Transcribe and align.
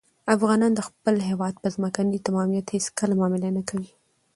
افغانان 0.35 0.71
د 0.75 0.81
خپل 0.87 1.15
هېواد 1.29 1.53
په 1.61 1.67
ځمکنۍ 1.75 2.19
تمامیت 2.27 2.67
هېڅکله 2.75 3.13
معامله 3.19 3.49
نه 3.57 3.63
کوي. 3.69 3.89